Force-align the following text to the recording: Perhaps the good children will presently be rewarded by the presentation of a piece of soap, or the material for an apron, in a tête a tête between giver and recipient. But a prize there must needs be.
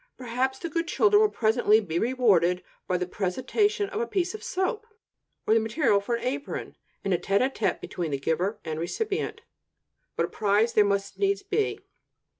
Perhaps 0.17 0.57
the 0.57 0.67
good 0.67 0.87
children 0.87 1.21
will 1.21 1.29
presently 1.29 1.79
be 1.79 1.99
rewarded 1.99 2.63
by 2.87 2.97
the 2.97 3.05
presentation 3.05 3.87
of 3.89 4.01
a 4.01 4.07
piece 4.07 4.33
of 4.33 4.43
soap, 4.43 4.87
or 5.45 5.53
the 5.53 5.59
material 5.59 6.01
for 6.01 6.15
an 6.15 6.23
apron, 6.23 6.75
in 7.03 7.13
a 7.13 7.19
tête 7.19 7.45
a 7.45 7.51
tête 7.51 7.79
between 7.79 8.09
giver 8.17 8.59
and 8.65 8.79
recipient. 8.79 9.41
But 10.15 10.25
a 10.25 10.29
prize 10.29 10.73
there 10.73 10.83
must 10.83 11.19
needs 11.19 11.43
be. 11.43 11.81